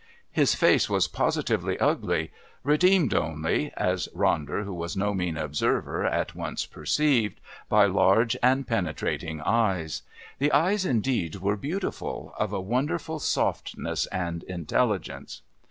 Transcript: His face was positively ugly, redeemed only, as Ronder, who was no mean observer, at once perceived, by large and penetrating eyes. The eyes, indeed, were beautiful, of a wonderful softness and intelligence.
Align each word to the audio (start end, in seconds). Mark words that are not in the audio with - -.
His 0.31 0.55
face 0.55 0.89
was 0.89 1.07
positively 1.07 1.77
ugly, 1.77 2.31
redeemed 2.63 3.13
only, 3.13 3.71
as 3.77 4.07
Ronder, 4.15 4.63
who 4.63 4.73
was 4.73 4.97
no 4.97 5.13
mean 5.13 5.37
observer, 5.37 6.03
at 6.05 6.33
once 6.33 6.65
perceived, 6.65 7.39
by 7.69 7.85
large 7.85 8.35
and 8.41 8.65
penetrating 8.67 9.41
eyes. 9.41 10.01
The 10.39 10.51
eyes, 10.53 10.85
indeed, 10.85 11.35
were 11.35 11.55
beautiful, 11.55 12.33
of 12.39 12.51
a 12.51 12.59
wonderful 12.59 13.19
softness 13.19 14.07
and 14.07 14.41
intelligence. 14.45 15.43